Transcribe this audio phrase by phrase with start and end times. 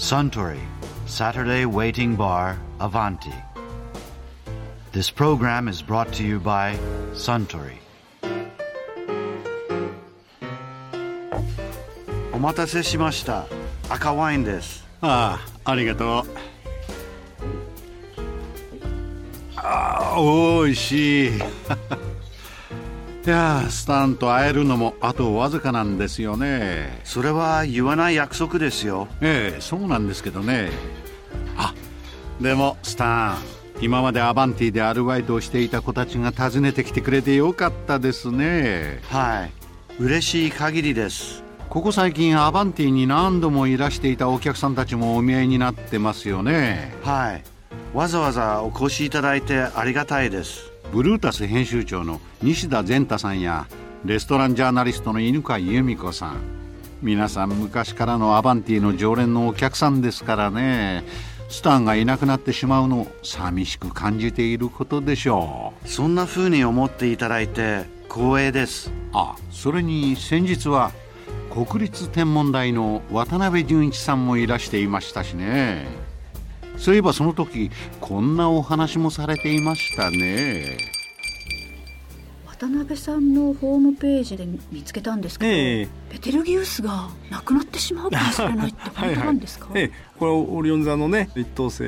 [0.00, 0.60] Suntory
[1.06, 3.34] Saturday Waiting Bar Avanti.
[4.92, 6.78] This program is brought to you by
[7.12, 7.78] Suntory.
[12.32, 13.46] お待たせしました。
[13.88, 14.84] 赤ワインです。
[15.00, 16.24] ああありがとう
[19.56, 21.32] ああおいしい
[23.25, 29.07] いやスタンと会えるのもあとわずかなんですよねそれは言わない約束ですよ。
[29.21, 30.71] ええそうなんですけどね
[31.55, 31.75] あ
[32.39, 33.37] でもスタン
[33.79, 39.51] 今までアバンティでアルバイトをしていた子たちが訪ねてきてくれてよかったですねはい。
[40.01, 41.43] 嬉しい限りです。
[41.69, 47.43] ここ最近アバンティに何度もいらしていたお客さんたちもお見えになってますよねはい。
[47.93, 50.70] わざわざお越しいただいてありがたいです。
[50.91, 53.65] ブルータス編集長の西田善太さんや
[54.03, 56.41] レストランジャーナリストの犬飼由美子さん。
[57.01, 61.05] 皆さん昔からのアバンティの常連のお客さんですからね。
[61.47, 65.87] スタンがいなくなってしまうのを寂しく感じていることでしょう。
[65.87, 68.91] そんな風に思っていただいて光栄です。
[69.13, 70.91] あそれに先日は
[71.51, 76.10] 国立天文台の渡辺淳一さんもいらしていましたしね
[76.81, 80.77] そういえばその時こんなお話もされていましたね。
[82.47, 85.87] 渡辺さんのホームページで見つけたんですけど、ええ。
[86.11, 89.69] ベテルギウスがなくなってしまうかもしれないって本当なんですか？
[89.75, 91.83] ええ、これオリオン座のね一等星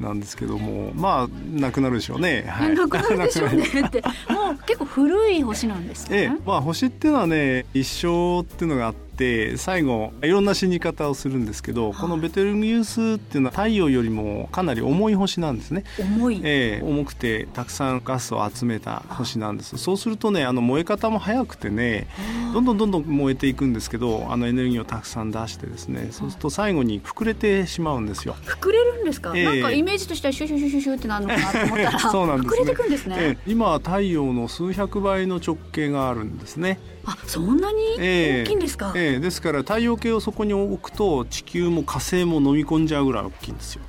[0.00, 3.64] なんですけどもまあなくなるでしょうね、はい、なくなるでしょうね。
[3.86, 6.30] ってもう結構古い星なんですね、ええ。
[6.46, 9.07] まあ、星っていうのはね一生っていうのがあって
[9.56, 15.84] 最後いろんな死に方をするんですけど、このベテルギウスっていうのは太陽よりもかなり重い星なんですね。
[15.98, 19.76] 重い、ええ重くてたくさんガスを集めた星なんです。
[19.78, 22.06] そうするとねあの燃え方も早くてね
[22.52, 28.36] どんどんどんどん燃えていくんですけどあのエネルギーをたくさん出してですねそうすると最後に膨れてしまうんですよ。
[28.44, 29.44] 膨れるんですか、ええ。
[29.44, 31.98] なんかイメージとしてはシュシュシュシュシュってなるのかなと思ったら。
[32.10, 33.50] そうなんです、ね、膨れてくんですね、ええ。
[33.50, 36.78] 今は太陽の数百倍の直径があるんですね。
[37.04, 43.82] あそんなに大きいんですか、ええですから太陽系をそこに置くと地球も火星も飲み込んじゃうぐらい大きいんですよ。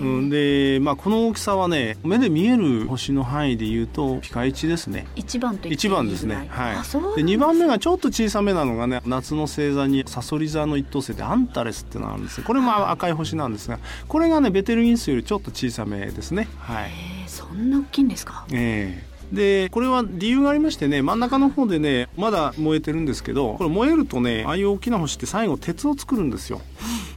[0.00, 5.08] ん、で、まあ、この大きさはね目で見える星の範囲でいうとピカイチですね。
[5.16, 6.76] 一番と番ですね、はい。
[6.76, 6.80] で
[7.24, 16.48] 2番目がちょっと小さめなのがね夏の星座にサソリ座の一等星でアンタレスっていうのがあるんですよこれも赤い星なんですがこれがねベテルギウスよりちょっと小さめですね。
[16.58, 16.90] はい。
[16.90, 17.28] えー。
[17.28, 18.46] そんな大きいんですか？
[18.52, 26.60] ええでこれは理由がありましてね真ん中の方でねまだ燃えてるんですけどこれ燃えるとねああいう大きな星って最後鉄を作るんですよ。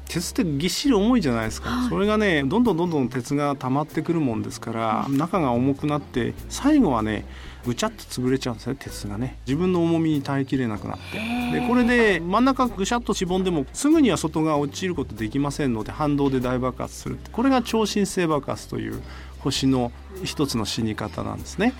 [0.08, 7.24] 鉄ってぎっしり重いじゃないですか、それがねどんどんどんどん鉄が溜まってくるもんですから、中が重くなって最後はね
[7.66, 9.38] ぐちゃっと潰れちゃうんですね鉄がね。
[9.48, 11.58] 自分の重みに耐えきれなくなって。
[11.58, 19.02] でこれで真ん中ぐしゃっとしぼんでもすぐには外側落ちることできませんので反動で大爆発するこれが超新星爆発という
[19.44, 19.92] 星の
[20.24, 21.74] 一つの死に方なんですね。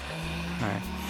[0.60, 1.01] はい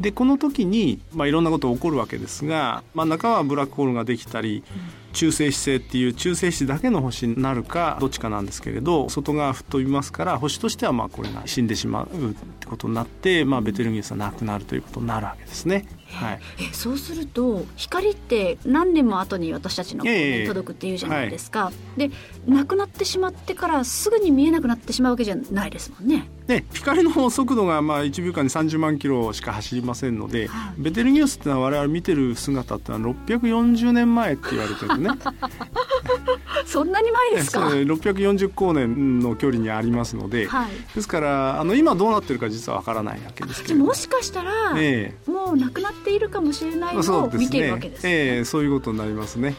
[0.00, 4.64] でこの時に、まあ、いろんなことが起こるわけですが真ん中はブラックホールができたり
[5.12, 15.86] 中性子星っていう中性子だけの星になるかどっちかなんですけれど外側吹っ飛びますから星としてはまあこれが死んでしまうってことになって、まあ、ベテルギウスはなくなるということになるわけですね。
[16.08, 16.40] はい、
[16.70, 20.40] えそうすると光って何年も後に私たちのええ。
[20.42, 22.10] に届くっていうじゃないですか、で
[22.46, 30.82] なくなってしまってからすぐに見えなくなってしまうわけじゃないですもんねで光の速度がまあ1秒間に30万キロしか走りませんので、はい。
[30.82, 35.08] ベテルギウスってのは我々見てる姿ってのは640年前って言われてるね。
[36.66, 37.70] そんなに前ですか？
[37.70, 40.70] そう640光年の距離にありますので、はい。
[40.94, 43.94] ですからあの今どうなってるか実はわからないわけですけれども。
[43.94, 48.10] しかしたら、えもうなくなっているかもしれないのを見ているわけですね。
[48.12, 49.54] ええそういうことになりますね。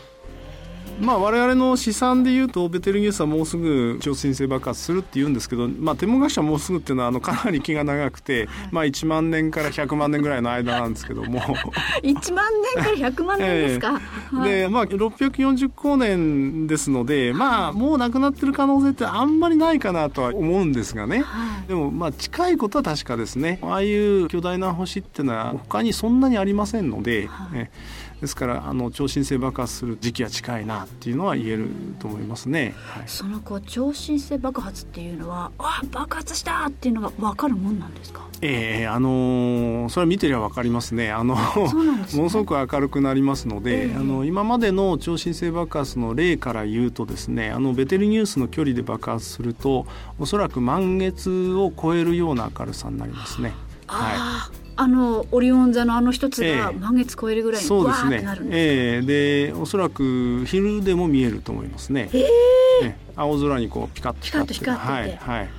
[1.00, 11.42] まあ我々の試算でいうとベテルギウスはもうすぐ超新星爆発するって言うんですけど、まあ、天文学者はもうすぐっていうのはあの かなり気が長くて、まあ、1万年から100万年ぐらいの間なんですけども。
[12.04, 12.46] 1万
[12.76, 14.02] 年から100万年ですか、
[14.32, 14.50] はい。
[14.50, 21.22] でまあ640光年ですのでまあもうなくなってる可能性ってあんまりないかなとは思うんですがね。
[21.22, 21.68] はい。
[21.68, 23.60] でもまあ近いことは確かですね。
[23.62, 27.70] ああいう巨大な星ってのは他にそんなにありませんので、え
[28.22, 31.68] ですからあの超新星爆発する時期は近いなっていうのは言える
[32.00, 32.74] と思いますね。
[32.78, 33.04] はい。
[33.08, 38.26] そのこう超新星爆発っていうのはあ爆発したっていうのが分かるもんなんですか？
[38.42, 41.12] ええあのーそれは見てりゃ分かりますね。
[41.12, 41.42] あのね。
[42.16, 43.96] ものすごく明るくなりますので、ええ。
[43.96, 49.86] あの今までの超新星爆発の例から言うとですねあのベテルギウスの距離で爆発すると
[50.20, 53.50] おそらく満月を超えるような明るさになりますね。
[53.88, 53.98] は
[54.48, 56.58] あああのオリオン座のあの一つええ。
[56.58, 58.22] が満月超えるぐらい、いにそうですね。
[58.22, 59.06] なるええ。
[59.06, 62.10] でおそらく昼でも見えると思いますね。
[62.12, 62.26] え
[62.82, 62.86] え。
[62.88, 65.24] ね青空にこうピカッと光ってピカッと光ってて。
[65.24, 65.50] はいはい。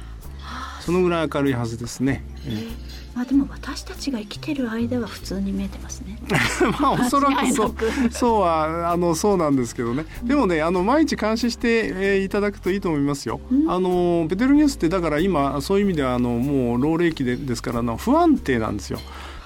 [0.81, 2.86] そのぐらい明るいはずですね、ええ
[3.17, 6.19] まあでも私たちが生きてる間は普通に見えてますね。
[6.79, 7.75] まあおそらくそう。
[8.11, 10.05] そうはあのそうなんですけどね。
[10.23, 13.41] でもねあの毎日監視して、えーいただくといいと思いますよ。
[13.69, 18.99] あのベテルギウスってだから今そういう意味ではあのもう老齢期でですからあの不安定なんですよ。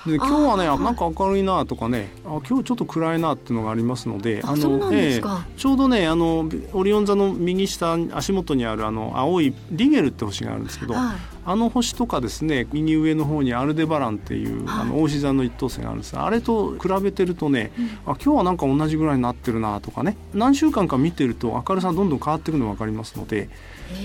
[0.07, 2.11] で今日はねなんか明るいなとかね。
[2.25, 5.47] あ今日ちょっと暗いなっていうのがありますのであそうなんですか。
[5.57, 14.81] ちょうどねあのオリオン座の右下足元にあるあの青いリゲルって星があるんですけど、はいあの星とかですね右上の方にアルデバランっていう、はい。
[14.83, 16.15] あの大志座の一等星があるんです。
[16.15, 17.73] があれと比べてるとね、
[18.07, 20.17] あ今日はなんか同じぐらいになってるなとかね。
[20.35, 23.49] 何週間か見てると明るさどんどん変わっていくのが分かりますので、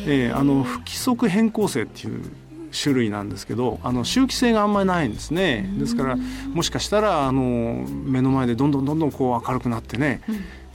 [0.07, 2.21] えーあの不規則変更星っていう
[2.71, 5.69] 種類なんですけどあの周期性があんまりないんですね。
[5.77, 6.17] ですから
[6.53, 10.21] もしかしたらあの目の前でどんどんどんどんこう明るくなってね、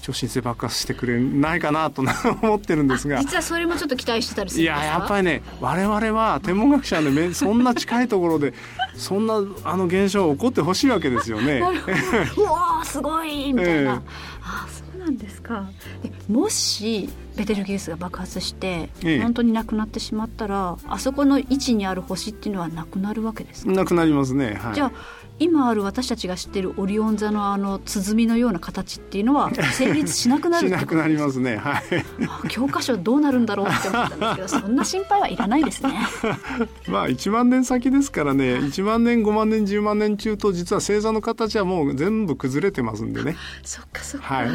[0.02, 2.02] 超新星爆発してくれないかなと
[2.42, 3.18] 思ってるんですが。
[3.20, 4.86] 実はそれもちょっと期待してたりすいるんですか？
[4.86, 8.54] ややっぱりね我々は天文学者のめ そんな近いところで
[8.96, 11.60] そんなあの現象起こってほしいわけですよね。
[12.36, 13.92] うわーすごいみたいな。
[13.92, 15.64] ええあそうなんですか。
[16.02, 23.72] でもしベテルギウスが爆発して、ええ本当になくなってしまったらあそこの位置にある星っていうのはなくなるわけですか？
[23.72, 24.58] なくなりますね。
[24.60, 24.92] はい、じゃあ
[25.40, 31.56] 今ある私たちが知ってるオリオン座のあの鼓のような形っていうのは成立しなくなるしなくなりますね。
[31.56, 31.82] はい。
[32.28, 35.98] あ教科書どうなるんだろうって思ったんですけどそんな心配はいらないですね。
[36.88, 43.34] まあ1万年先ですからね1万年5万年10万年中と実は星座の形はもう全部崩れてますんでね。
[43.64, 44.34] そっかそっか。
[44.34, 44.50] はい。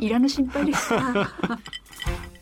[0.04, 1.30] いらぬ心配でした。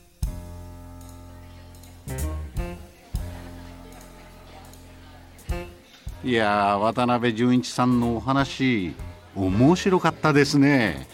[6.25, 8.95] いやー渡辺淳一さんのお話
[9.35, 11.09] 面白かったですね。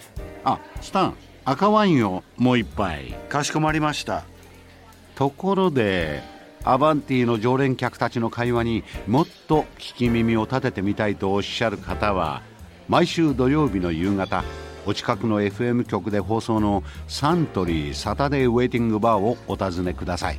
[0.44, 1.14] あスタン
[1.46, 3.14] 赤ワインをもう一杯。
[3.30, 4.24] かしこまりました。
[5.14, 6.22] ところで
[6.62, 12.42] アバンティの常連客たちの会話にもっと聞き耳を立ててみたいとおっしゃる方は
[12.88, 14.44] 毎週土曜日の夕方
[14.84, 20.38] お近くの FM 局で放送のサントリーサタデーウェイティングバーをお尋ねください